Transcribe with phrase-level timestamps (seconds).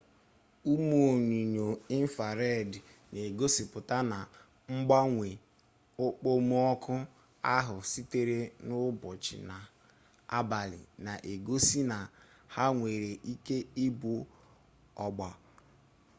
[0.71, 1.65] ụmụ onyinyo
[1.97, 2.71] infrareed
[3.13, 4.19] na-egosipụta na
[4.73, 5.29] mgbanwe
[6.05, 6.95] okpomọkụ
[7.55, 9.57] ahụ sitere n'ụbọchị na
[10.37, 11.97] abalị na-egosi na
[12.53, 14.13] ha nwere ike ịbụ
[15.05, 15.29] ọgba